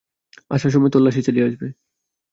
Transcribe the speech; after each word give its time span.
আসার 0.51 0.71
সময় 0.71 0.91
তল্লাশি 0.93 1.21
চালিয়ে 1.23 1.47
আসবে। 1.47 1.67